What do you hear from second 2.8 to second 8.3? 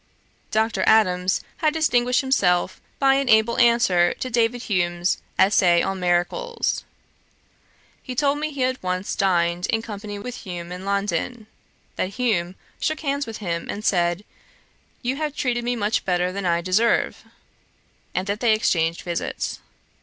by an able answer to David Hume's Essay on Miracles. He